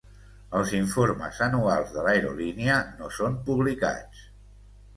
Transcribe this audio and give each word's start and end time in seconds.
Els 0.59 0.71
informes 0.77 1.41
anuals 1.49 1.93
de 1.97 2.07
l'aerolínia 2.07 2.81
no 3.03 3.13
són 3.21 3.39
publicats. 3.51 4.27